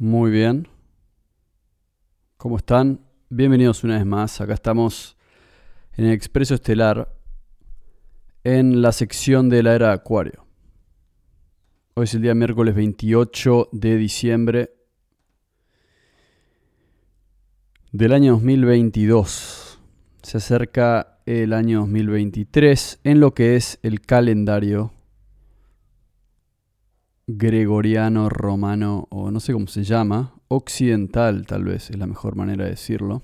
Muy 0.00 0.30
bien. 0.30 0.68
¿Cómo 2.36 2.56
están? 2.56 3.00
Bienvenidos 3.30 3.82
una 3.82 3.96
vez 3.96 4.06
más. 4.06 4.40
Acá 4.40 4.54
estamos 4.54 5.16
en 5.96 6.04
el 6.04 6.12
Expreso 6.12 6.54
Estelar 6.54 7.12
en 8.44 8.80
la 8.80 8.92
sección 8.92 9.48
de 9.48 9.64
la 9.64 9.74
era 9.74 9.92
Acuario. 9.92 10.46
Hoy 11.94 12.04
es 12.04 12.14
el 12.14 12.22
día 12.22 12.36
miércoles 12.36 12.76
28 12.76 13.70
de 13.72 13.96
diciembre 13.96 14.70
del 17.90 18.12
año 18.12 18.34
2022. 18.34 19.80
Se 20.22 20.36
acerca 20.36 21.18
el 21.26 21.52
año 21.52 21.80
2023 21.80 23.00
en 23.02 23.18
lo 23.18 23.34
que 23.34 23.56
es 23.56 23.80
el 23.82 24.00
calendario 24.00 24.92
gregoriano, 27.28 28.30
romano 28.30 29.06
o 29.10 29.30
no 29.30 29.38
sé 29.38 29.52
cómo 29.52 29.66
se 29.66 29.84
llama, 29.84 30.34
occidental 30.48 31.46
tal 31.46 31.64
vez 31.64 31.90
es 31.90 31.98
la 31.98 32.06
mejor 32.06 32.34
manera 32.36 32.64
de 32.64 32.70
decirlo. 32.70 33.22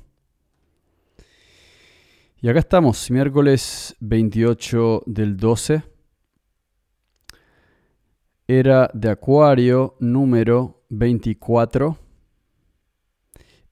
Y 2.43 2.49
acá 2.51 2.59
estamos, 2.59 3.11
miércoles 3.11 3.97
28 4.01 5.05
del 5.07 5.39
12. 5.39 5.83
Era 8.47 8.91
de 8.93 9.09
Acuario 9.09 9.97
número 10.01 10.85
24 10.91 11.97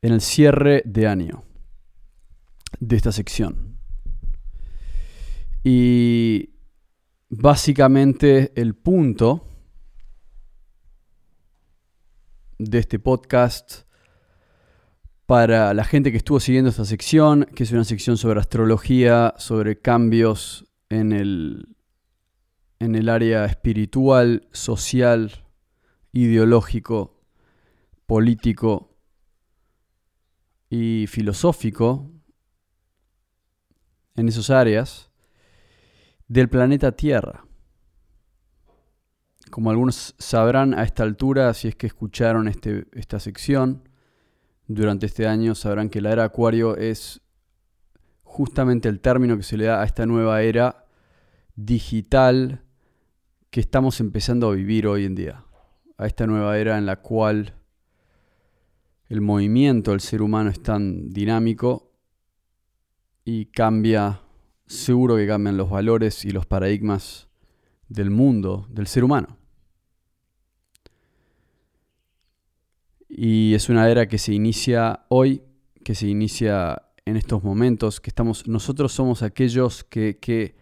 en 0.01 0.13
el 0.15 0.23
cierre 0.23 0.83
de 0.87 1.07
año 1.07 1.45
de 2.81 2.97
esta 2.97 3.13
sección. 3.13 3.77
Y 5.63 6.55
básicamente 7.29 8.59
el 8.59 8.75
punto 8.75 9.52
de 12.59 12.79
este 12.79 12.99
podcast 12.99 13.83
para 15.27 15.73
la 15.75 15.85
gente 15.85 16.11
que 16.11 16.19
estuvo 16.19 16.41
siguiendo 16.41 16.71
esta 16.71 16.85
sección, 16.85 17.47
que 17.55 17.63
es 17.63 17.73
una 17.73 17.85
sección 17.85 18.17
sobre 18.17 18.41
astrología, 18.41 19.35
sobre 19.39 19.81
cambios 19.81 20.67
en 20.89 21.13
el, 21.13 21.77
en 22.79 22.95
el 22.95 23.09
área 23.09 23.45
espiritual, 23.47 24.49
social, 24.53 25.47
ideológico, 26.13 27.25
político 28.07 28.99
y 30.69 31.07
filosófico, 31.07 32.11
en 34.17 34.29
esas 34.29 34.51
áreas, 34.51 35.11
del 36.29 36.49
planeta 36.49 36.93
Tierra. 36.93 37.45
Como 39.53 39.71
algunos 39.71 40.15
sabrán 40.19 40.73
a 40.73 40.83
esta 40.83 41.03
altura, 41.03 41.53
si 41.53 41.69
es 41.69 41.77
que 41.77 41.87
escucharon 41.87 42.49
este, 42.49 42.87
esta 42.93 43.21
sección 43.21 43.87
durante 44.67 45.05
este 45.05 45.27
año, 45.27 45.55
sabrán 45.55 45.91
que 45.91 46.01
la 46.01 46.11
era 46.11 46.25
Acuario 46.25 46.75
es 46.79 47.21
justamente 48.23 48.89
el 48.89 49.01
término 49.01 49.37
que 49.37 49.43
se 49.43 49.59
le 49.59 49.67
da 49.67 49.83
a 49.83 49.85
esta 49.85 50.07
nueva 50.07 50.41
era 50.41 50.87
digital 51.55 52.63
que 53.51 53.61
estamos 53.61 54.01
empezando 54.01 54.49
a 54.49 54.55
vivir 54.55 54.87
hoy 54.87 55.05
en 55.05 55.15
día. 55.15 55.45
A 55.99 56.07
esta 56.07 56.27
nueva 56.27 56.57
era 56.57 56.79
en 56.79 56.87
la 56.87 57.03
cual 57.03 57.53
el 59.11 59.21
movimiento 59.21 59.91
del 59.91 60.01
ser 60.01 60.23
humano 60.23 60.49
es 60.49 60.63
tan 60.63 61.11
dinámico 61.11 61.93
y 63.23 63.45
cambia, 63.45 64.23
seguro 64.65 65.17
que 65.17 65.27
cambian 65.27 65.59
los 65.59 65.69
valores 65.69 66.25
y 66.25 66.31
los 66.31 66.47
paradigmas 66.47 67.29
del 67.91 68.09
mundo, 68.09 68.67
del 68.71 68.87
ser 68.87 69.05
humano. 69.05 69.42
Y 73.15 73.53
es 73.53 73.69
una 73.69 73.91
era 73.91 74.09
que 74.09 74.17
se 74.17 74.33
inicia 74.33 75.05
hoy, 75.11 75.43
que 75.85 75.95
se 75.95 76.09
inicia 76.09 76.81
en 77.05 77.19
estos 77.19 77.45
momentos, 77.45 78.01
que 78.01 78.09
estamos, 78.09 78.49
nosotros 78.49 78.91
somos 78.91 79.23
aquellos 79.23 79.85
que, 79.85 80.17
que 80.19 80.55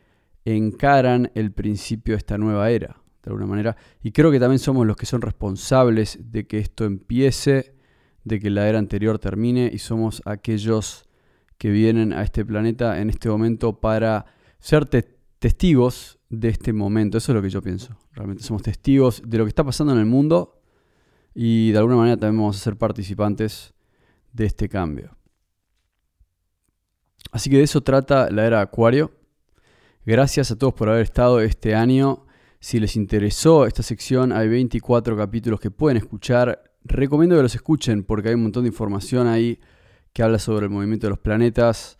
encaran 0.45 1.31
el 1.37 1.53
principio 1.53 2.15
de 2.15 2.19
esta 2.19 2.39
nueva 2.39 2.69
era, 2.73 3.01
de 3.23 3.31
alguna 3.31 3.47
manera. 3.47 3.77
Y 4.03 4.11
creo 4.11 4.33
que 4.33 4.41
también 4.41 4.59
somos 4.59 4.85
los 4.85 4.97
que 4.97 5.07
son 5.07 5.23
responsables 5.23 6.19
de 6.21 6.49
que 6.49 6.59
esto 6.59 6.85
empiece, 6.87 7.77
de 8.25 8.41
que 8.41 8.51
la 8.51 8.69
era 8.69 8.81
anterior 8.81 9.21
termine, 9.21 9.71
y 9.73 9.79
somos 9.79 10.21
aquellos 10.25 11.05
que 11.57 11.71
vienen 11.71 12.13
a 12.13 12.25
este 12.25 12.45
planeta 12.45 13.01
en 13.01 13.11
este 13.11 13.29
momento 13.29 13.79
para 13.79 14.27
ser 14.59 14.87
testigos 14.87 16.19
de 16.29 16.49
este 16.49 16.73
momento. 16.73 17.19
Eso 17.19 17.31
es 17.31 17.37
lo 17.37 17.43
que 17.43 17.51
yo 17.51 17.63
pienso. 17.63 17.97
Realmente 18.13 18.43
somos 18.43 18.63
testigos 18.63 19.23
de 19.25 19.39
lo 19.39 19.45
que 19.45 19.51
está 19.51 19.63
pasando 19.63 19.93
en 19.93 20.01
el 20.01 20.07
mundo 20.07 20.60
y 21.35 21.73
de 21.73 21.79
alguna 21.79 21.97
manera 21.97 22.17
también 22.17 22.41
vamos 22.41 22.57
a 22.57 22.65
ser 22.65 22.77
participantes 22.77 23.75
de 24.33 24.47
este 24.47 24.69
cambio. 24.69 25.17
Así 27.33 27.51
que 27.51 27.59
de 27.59 27.63
eso 27.63 27.83
trata 27.83 28.31
la 28.31 28.47
era 28.47 28.61
Acuario. 28.61 29.13
Gracias 30.05 30.51
a 30.51 30.59
todos 30.59 30.75
por 30.75 30.89
haber 30.89 31.03
estado 31.03 31.41
este 31.41 31.75
año. 31.75 32.27
Si 32.59 32.81
les 32.81 32.97
interesó 32.97 33.67
esta 33.67 33.83
sección, 33.83 34.33
hay 34.33 34.49
24 34.49 35.17
capítulos 35.17 35.61
que 35.61 35.71
pueden 35.71 35.97
escuchar. 35.97 36.63
Recomiendo 36.83 37.37
que 37.37 37.43
los 37.43 37.55
escuchen 37.55 38.03
porque 38.05 38.31
hay 38.31 38.35
un 38.35 38.43
montón 38.43 38.65
de 38.65 38.69
información 38.69 39.27
ahí 39.27 39.61
que 40.13 40.23
habla 40.23 40.39
sobre 40.39 40.67
el 40.67 40.71
movimiento 40.71 41.07
de 41.07 41.11
los 41.11 41.19
planetas, 41.21 41.99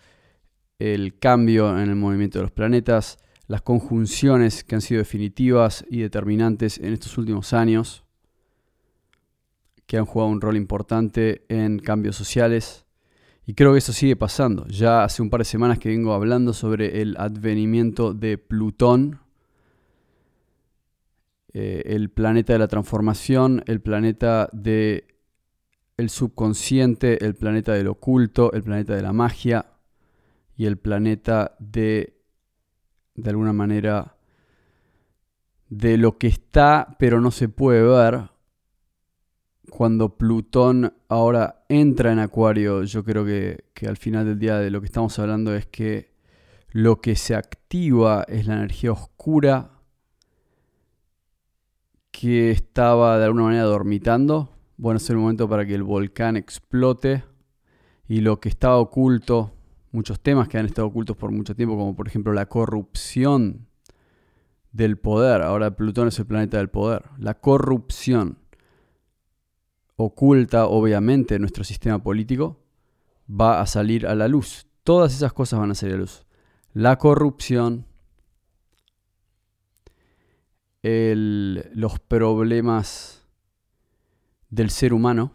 el 0.79 1.19
cambio 1.19 1.79
en 1.79 1.89
el 1.91 1.97
movimiento 1.97 2.39
de 2.39 2.43
los 2.43 2.51
planetas, 2.51 3.19
las 3.47 3.63
conjunciones 3.63 4.65
que 4.65 4.75
han 4.75 4.81
sido 4.81 4.99
definitivas 4.99 5.85
y 5.89 6.01
determinantes 6.01 6.79
en 6.79 6.93
estos 6.93 7.17
últimos 7.19 7.53
años 7.53 8.05
que 9.91 9.99
han 9.99 10.07
jugado 10.07 10.31
un 10.31 10.41
rol 10.41 10.57
importante 10.57 11.45
en 11.49 11.81
cambios 11.81 12.15
sociales. 12.15 12.87
Y 13.45 13.55
creo 13.55 13.73
que 13.73 13.79
eso 13.79 13.93
sigue 13.93 14.15
pasando. 14.15 14.65
Ya 14.69 15.03
hace 15.03 15.21
un 15.21 15.31
par 15.31 15.41
de 15.41 15.47
semanas 15.47 15.81
que 15.81 15.89
vengo 15.89 16.15
hablando 16.15 16.53
sobre 16.53 17.03
el 17.03 17.17
advenimiento 17.19 18.15
de 18.15 18.39
Plutón, 18.39 19.19
eh, 21.53 21.83
el 21.87 22.09
planeta 22.09 22.53
de 22.53 22.61
la 22.61 22.69
transformación, 22.69 23.65
el 23.67 23.81
planeta 23.81 24.49
de 24.53 25.09
el 25.97 26.09
subconsciente, 26.09 27.25
el 27.25 27.35
planeta 27.35 27.73
del 27.73 27.89
oculto, 27.89 28.53
el 28.53 28.63
planeta 28.63 28.95
de 28.95 29.03
la 29.03 29.13
magia 29.13 29.73
y 30.57 30.67
el 30.67 30.77
planeta 30.77 31.57
de, 31.59 32.17
de 33.17 33.31
alguna 33.31 33.53
manera, 33.53 34.15
de 35.69 35.97
lo 35.97 36.17
que 36.17 36.29
está 36.29 36.95
pero 37.01 37.21
no 37.21 37.33
se 37.33 37.49
puede 37.49 37.83
ver 37.83 38.31
cuando 39.71 40.17
Plutón 40.17 40.93
ahora 41.09 41.65
entra 41.69 42.13
en 42.13 42.19
Acuario, 42.19 42.83
yo 42.83 43.05
creo 43.05 43.25
que, 43.25 43.65
al 43.89 43.97
final 43.97 44.27
del 44.27 44.39
día 44.39 44.59
de 44.59 44.71
lo 44.71 44.81
que 44.81 44.87
estamos 44.87 45.19
hablando 45.19 45.55
es 45.55 45.67
que 45.67 46.11
lo 46.73 47.01
que 47.01 47.17
se 47.17 47.35
activa 47.35 48.25
es 48.29 48.47
la 48.47 48.55
energía 48.55 48.93
oscura 48.93 49.71
que 52.11 52.51
estaba 52.51 53.19
de 53.19 53.25
alguna 53.25 53.45
manera 53.45 53.65
dormitando. 53.65 54.51
Bueno, 54.77 54.99
es 54.99 55.09
el 55.09 55.17
momento 55.17 55.49
para 55.49 55.65
que 55.65 55.75
el 55.75 55.83
volcán 55.83 56.37
explote 56.37 57.25
y 58.07 58.21
lo 58.21 58.41
que 58.41 58.49
estaba 58.51 58.77
oculto, 58.77 59.53
muchos 59.93 60.21
temas 60.21 60.49
que 60.49 60.59
han 60.59 60.67
estado 60.67 60.89
ocultos 60.89 61.17
por 61.17 61.31
mucho 61.31 61.55
tiempo, 61.55 61.77
como 61.77 61.97
por 61.97 62.09
ejemplo 62.09 62.33
la 62.33 62.47
corrupción 62.47 63.67
del 64.73 64.99
poder. 64.99 65.43
Ahora 65.43 65.75
Plutón 65.75 66.09
es 66.09 66.19
el 66.19 66.27
planeta 66.27 66.59
del 66.59 66.69
poder. 66.69 67.05
La 67.19 67.35
corrupción 67.35 68.40
oculta 70.03 70.67
obviamente 70.67 71.39
nuestro 71.39 71.63
sistema 71.63 72.03
político, 72.03 72.59
va 73.29 73.61
a 73.61 73.67
salir 73.67 74.07
a 74.07 74.15
la 74.15 74.29
luz. 74.29 74.67
Todas 74.83 75.15
esas 75.15 75.33
cosas 75.33 75.61
van 75.61 75.71
a 75.71 75.75
salir 75.75 75.95
a 75.95 75.99
la 75.99 76.03
luz. 76.03 76.27
La 76.73 76.97
corrupción, 76.97 77.87
los 80.83 81.99
problemas 82.01 83.29
del 84.49 84.71
ser 84.71 84.95
humano, 84.95 85.33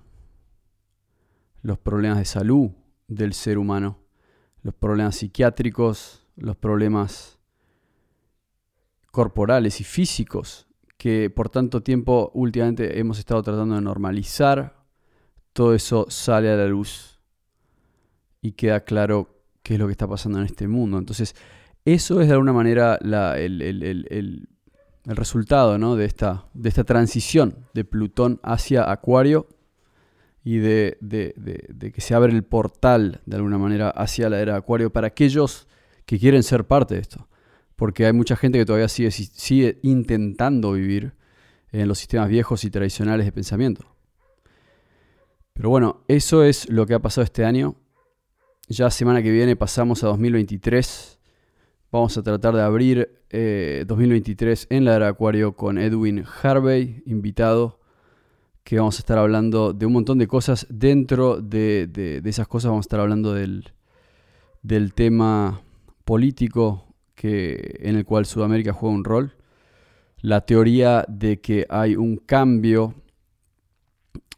los 1.62 1.78
problemas 1.78 2.18
de 2.18 2.26
salud 2.26 2.72
del 3.08 3.34
ser 3.34 3.60
humano, 3.60 4.00
los 4.64 4.74
problemas 4.74 5.18
psiquiátricos, 5.18 6.26
los 6.36 6.56
problemas 6.56 7.38
corporales 9.12 9.80
y 9.80 9.84
físicos 9.84 10.68
que 10.98 11.30
por 11.30 11.50
tanto 11.50 11.82
tiempo 11.82 12.32
últimamente 12.34 13.00
hemos 13.00 13.20
estado 13.20 13.42
tratando 13.44 13.76
de 13.76 13.82
normalizar, 13.82 14.76
todo 15.54 15.74
eso 15.74 16.06
sale 16.10 16.50
a 16.52 16.56
la 16.56 16.68
luz 16.68 17.20
y 18.42 18.54
queda 18.54 18.82
claro 18.82 19.42
qué 19.64 19.74
es 19.74 19.80
lo 19.80 19.88
que 19.88 19.92
está 19.92 20.08
pasando 20.08 20.40
en 20.40 20.46
este 20.46 20.68
mundo. 20.68 20.98
Entonces, 20.98 21.36
eso 21.86 22.22
es 22.22 22.28
de 22.28 22.34
alguna 22.34 22.54
manera 22.54 22.98
el, 23.36 24.48
resultado 25.06 25.96
de, 25.96 26.06
esta, 26.06 26.46
de 26.54 26.70
esta 26.70 26.84
transición 26.84 27.68
de 27.74 27.86
Plutón 27.86 28.40
hacia 28.44 28.90
Acuario 28.90 29.48
y 30.44 30.58
de, 30.58 30.98
de, 31.02 31.92
que 31.92 32.02
se 32.02 32.14
abre 32.14 32.34
el 32.34 32.44
portal 32.44 33.22
de 33.26 33.36
alguna 33.36 33.58
manera 33.58 33.90
hacia 33.90 34.30
la 34.30 34.40
era 34.40 34.56
Acuario 34.56 34.92
para 34.92 35.08
aquellos 35.08 35.68
que 36.06 36.20
quieren 36.20 36.44
ser 36.44 36.66
parte 36.66 36.96
de 36.96 37.02
esto 37.02 37.28
porque 37.76 38.06
hay 38.06 38.14
mucha 38.14 38.36
gente 38.36 38.58
que 38.58 38.66
todavía 38.66 38.88
sigue, 38.90 39.80
intentando 39.84 40.74
vivir 40.74 41.14
en 41.72 41.88
los 41.88 42.00
sistemas 42.00 42.30
viejos 42.30 42.64
y 42.64 42.70
tradicionales 42.70 43.26
de 43.26 43.32
pensamiento. 43.32 43.86
Pero 45.54 45.70
bueno, 45.70 46.04
eso 46.08 46.44
es 46.44 46.70
lo 46.70 46.86
que 46.86 46.94
ha 46.94 47.00
pasado 47.00 47.24
este 47.24 47.46
año. 47.46 47.76
Ya 48.68 48.90
semana 48.90 49.22
que 49.22 49.32
viene 49.32 49.56
pasamos 49.56 50.04
a 50.04 50.08
2023. 50.08 51.20
Vamos 51.92 52.18
a 52.18 52.24
tratar 52.24 52.56
de 52.56 52.62
abrir 52.62 53.22
2023 53.86 54.64
eh, 54.64 54.68
en 54.76 54.86
la 54.86 54.96
era 54.96 55.08
Acuario 55.10 55.56
con 55.56 55.78
Edwin 55.78 56.26
Harvey, 56.42 57.04
invitado, 57.06 57.80
que 58.64 58.78
vamos 58.78 58.98
a 58.98 59.00
estar 59.00 59.18
hablando 59.18 59.74
de 59.74 59.86
un 59.86 59.94
montón 59.94 60.18
de 60.18 60.28
cosas. 60.28 60.66
Dentro 60.70 61.42
de, 61.42 62.22
esas 62.26 62.48
cosas 62.48 62.70
vamos 62.70 62.86
a 62.86 62.88
estar 62.88 63.00
hablando 63.00 63.34
del 63.34 64.94
tema 64.94 65.62
político 66.04 66.85
que, 67.16 67.80
en 67.80 67.96
el 67.96 68.06
cual 68.06 68.26
Sudamérica 68.26 68.74
juega 68.74 68.96
un 68.96 69.04
rol. 69.04 69.34
La 70.22 70.42
teoría 70.42 71.06
de 71.08 71.40
que 71.40 71.66
hay 71.70 71.96
un 71.96 72.18
cambio 72.18 72.96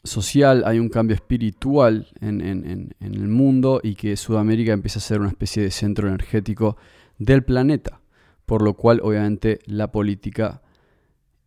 social, 0.04 0.64
hay 0.66 0.80
un 0.80 0.90
cambio 0.90 1.16
espiritual 1.16 2.08
en, 2.22 2.96
el 3.00 3.28
mundo 3.28 3.82
y 3.84 3.96
que 3.96 4.16
Sudamérica 4.16 4.74
empieza 4.74 5.00
a 5.00 5.02
ser 5.02 5.20
una 5.20 5.30
especie 5.30 5.62
de 5.62 5.72
centro 5.72 6.08
energético 6.08 6.78
del 7.18 7.44
planeta, 7.44 8.02
por 8.46 8.62
lo 8.62 8.74
cual 8.74 9.02
obviamente 9.04 9.60
la 9.66 9.92
política 9.92 10.62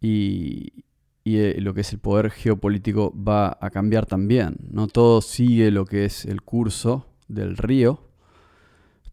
y, 0.00 0.84
eh, 1.24 1.56
lo 1.60 1.74
que 1.74 1.82
es 1.82 1.92
el 1.92 1.98
poder 1.98 2.30
geopolítico 2.30 3.14
va 3.16 3.56
a 3.60 3.70
cambiar 3.70 4.06
también. 4.06 4.56
No 4.70 4.86
todo 4.86 5.20
sigue 5.20 5.70
lo 5.70 5.84
que 5.84 6.04
es 6.04 6.24
el 6.24 6.42
curso 6.42 7.06
del 7.28 7.56
río, 7.56 8.09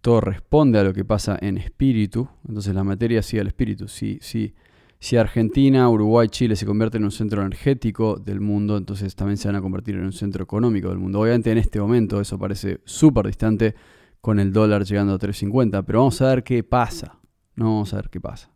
todo 0.01 0.21
responde 0.21 0.79
a 0.79 0.83
lo 0.83 0.94
que 0.94 1.03
pasa 1.03 1.38
en 1.41 1.57
espíritu, 1.57 2.27
entonces 2.47 2.73
la 2.73 2.83
materia 2.83 3.21
sigue 3.21 3.41
al 3.41 3.47
espíritu. 3.47 3.88
sí 3.88 4.19
sí 4.21 4.53
si 4.99 5.15
Argentina, 5.15 5.88
Uruguay, 5.89 6.27
Chile 6.27 6.55
se 6.55 6.65
convierten 6.65 7.01
en 7.01 7.05
un 7.05 7.11
centro 7.11 7.41
energético 7.41 8.15
del 8.15 8.39
mundo, 8.39 8.77
entonces 8.77 9.15
también 9.15 9.38
se 9.38 9.47
van 9.47 9.55
a 9.55 9.61
convertir 9.61 9.95
en 9.95 10.05
un 10.05 10.11
centro 10.11 10.44
económico 10.44 10.89
del 10.89 10.97
mundo. 10.97 11.19
Obviamente 11.19 11.51
en 11.51 11.59
este 11.59 11.79
momento 11.79 12.19
eso 12.19 12.39
parece 12.39 12.81
súper 12.83 13.27
distante 13.27 13.75
con 14.21 14.39
el 14.39 14.51
dólar 14.51 14.85
llegando 14.85 15.13
a 15.13 15.19
3.50, 15.19 15.83
pero 15.85 16.00
vamos 16.00 16.19
a 16.21 16.29
ver 16.29 16.43
qué 16.43 16.63
pasa. 16.63 17.19
No 17.55 17.65
vamos 17.65 17.93
a 17.93 17.97
ver 17.97 18.09
qué 18.09 18.19
pasa. 18.19 18.50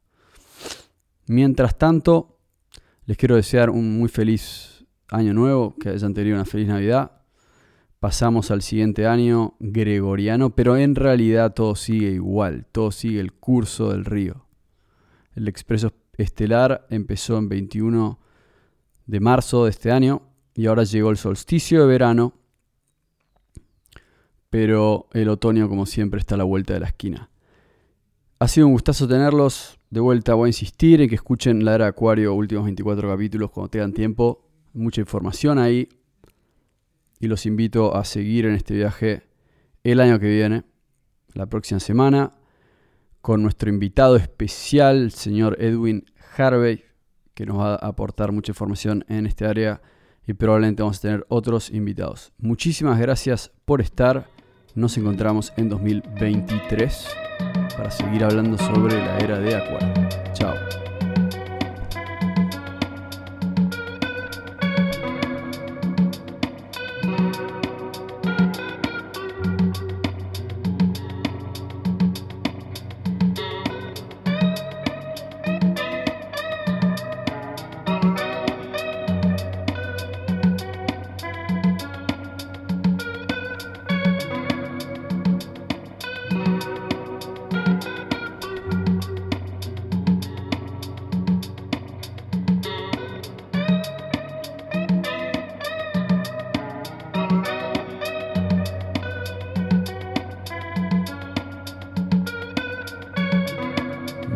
Mientras 1.27 1.77
tanto, 1.77 2.39
les 3.05 3.17
quiero 3.17 3.35
desear 3.35 3.69
un 3.69 3.97
muy 3.97 4.09
feliz 4.09 4.85
año 5.09 5.33
nuevo, 5.33 5.75
que 5.79 5.89
hayan 5.89 6.13
tenido 6.13 6.35
una 6.35 6.45
feliz 6.45 6.67
Navidad. 6.67 7.20
Pasamos 8.01 8.49
al 8.49 8.63
siguiente 8.63 9.05
año 9.05 9.53
gregoriano, 9.59 10.55
pero 10.55 10.75
en 10.75 10.95
realidad 10.95 11.53
todo 11.53 11.75
sigue 11.75 12.09
igual, 12.09 12.65
todo 12.71 12.89
sigue 12.89 13.19
el 13.19 13.31
curso 13.31 13.91
del 13.91 14.05
río. 14.05 14.47
El 15.35 15.47
expreso 15.47 15.93
estelar 16.17 16.87
empezó 16.89 17.37
en 17.37 17.47
21 17.47 18.19
de 19.05 19.19
marzo 19.19 19.65
de 19.65 19.69
este 19.69 19.91
año 19.91 20.23
y 20.55 20.65
ahora 20.65 20.83
llegó 20.83 21.11
el 21.11 21.17
solsticio 21.17 21.81
de 21.81 21.85
verano, 21.85 22.33
pero 24.49 25.07
el 25.13 25.29
otoño 25.29 25.69
como 25.69 25.85
siempre 25.85 26.19
está 26.19 26.33
a 26.33 26.39
la 26.39 26.43
vuelta 26.43 26.73
de 26.73 26.79
la 26.79 26.87
esquina. 26.87 27.29
Ha 28.39 28.47
sido 28.47 28.65
un 28.65 28.73
gustazo 28.73 29.07
tenerlos. 29.07 29.77
De 29.91 29.99
vuelta 29.99 30.33
voy 30.33 30.47
a 30.47 30.49
insistir 30.49 31.01
en 31.01 31.07
que 31.09 31.13
escuchen 31.13 31.63
la 31.63 31.75
era 31.75 31.85
Acuario 31.85 32.33
últimos 32.33 32.63
24 32.63 33.07
capítulos 33.07 33.51
cuando 33.51 33.69
tengan 33.69 33.93
tiempo. 33.93 34.49
Mucha 34.73 35.01
información 35.01 35.59
ahí. 35.59 35.87
Y 37.21 37.27
los 37.27 37.45
invito 37.45 37.95
a 37.95 38.03
seguir 38.03 38.45
en 38.45 38.55
este 38.55 38.73
viaje 38.73 39.23
el 39.83 40.01
año 40.01 40.19
que 40.19 40.27
viene, 40.27 40.63
la 41.33 41.45
próxima 41.45 41.79
semana 41.79 42.33
con 43.21 43.43
nuestro 43.43 43.69
invitado 43.69 44.15
especial, 44.15 44.97
el 44.97 45.11
señor 45.11 45.55
Edwin 45.59 46.05
Harvey, 46.35 46.83
que 47.33 47.45
nos 47.45 47.59
va 47.59 47.75
a 47.75 47.87
aportar 47.87 48.31
mucha 48.31 48.51
información 48.51 49.05
en 49.07 49.25
este 49.25 49.45
área 49.45 49.81
y 50.25 50.33
probablemente 50.33 50.81
vamos 50.83 50.97
a 50.97 51.01
tener 51.01 51.25
otros 51.29 51.69
invitados. 51.69 52.33
Muchísimas 52.37 52.99
gracias 52.99 53.51
por 53.65 53.81
estar. 53.81 54.27
Nos 54.73 54.97
encontramos 54.97 55.53
en 55.57 55.69
2023 55.69 57.07
para 57.77 57.91
seguir 57.91 58.23
hablando 58.23 58.57
sobre 58.57 58.95
la 58.97 59.17
era 59.19 59.39
de 59.39 59.55
Acuario. 59.55 60.09
Chao. 60.33 60.90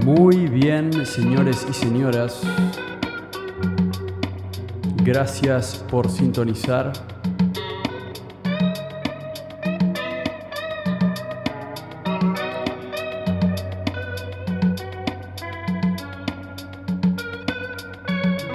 Muy 0.06 0.46
bien, 0.46 1.04
señores 1.04 1.66
y 1.68 1.74
señoras. 1.74 2.40
Gracias 5.04 5.84
por 5.90 6.08
sintonizar. 6.12 6.94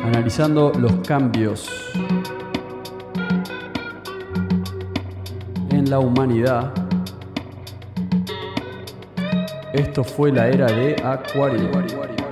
Analizando 0.04 0.70
los 0.78 0.92
cambios 1.04 1.68
en 5.70 5.90
la 5.90 5.98
humanidad 5.98 6.79
esto 9.72 10.02
fue 10.02 10.32
la 10.32 10.48
era 10.48 10.66
de 10.66 10.96
Acuario. 11.02 12.29